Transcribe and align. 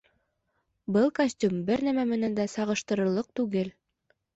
Был 0.95 1.11
костюм 1.21 1.61
бер 1.69 1.85
нәмә 1.91 2.09
менән 2.17 2.41
дә 2.43 2.51
сағыштырырлыҡ 2.59 3.33
түгел 3.41 3.77